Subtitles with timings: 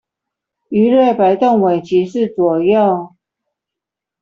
[0.71, 3.15] 魚類擺動尾鰭是左右